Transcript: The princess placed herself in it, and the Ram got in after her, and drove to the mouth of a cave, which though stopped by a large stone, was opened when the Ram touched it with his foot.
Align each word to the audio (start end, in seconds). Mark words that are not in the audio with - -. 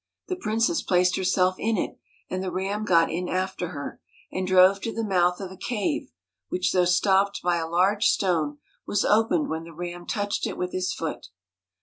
The 0.29 0.35
princess 0.35 0.81
placed 0.81 1.15
herself 1.15 1.57
in 1.59 1.77
it, 1.77 1.99
and 2.27 2.41
the 2.41 2.51
Ram 2.51 2.85
got 2.85 3.11
in 3.11 3.29
after 3.29 3.67
her, 3.67 4.01
and 4.31 4.47
drove 4.47 4.81
to 4.81 4.91
the 4.91 5.03
mouth 5.03 5.39
of 5.39 5.51
a 5.51 5.55
cave, 5.55 6.11
which 6.49 6.73
though 6.73 6.85
stopped 6.85 7.43
by 7.43 7.57
a 7.57 7.69
large 7.69 8.07
stone, 8.07 8.57
was 8.87 9.05
opened 9.05 9.47
when 9.49 9.63
the 9.65 9.73
Ram 9.75 10.07
touched 10.07 10.47
it 10.47 10.57
with 10.57 10.71
his 10.71 10.91
foot. 10.91 11.27